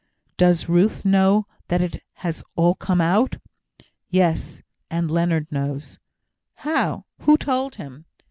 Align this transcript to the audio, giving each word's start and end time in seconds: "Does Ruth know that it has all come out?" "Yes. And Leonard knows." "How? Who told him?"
"Does 0.35 0.67
Ruth 0.67 1.05
know 1.05 1.45
that 1.67 1.79
it 1.79 2.01
has 2.13 2.41
all 2.55 2.73
come 2.73 2.99
out?" 3.01 3.37
"Yes. 4.09 4.63
And 4.89 5.11
Leonard 5.11 5.51
knows." 5.51 5.99
"How? 6.55 7.05
Who 7.19 7.37
told 7.37 7.75
him?" 7.75 8.05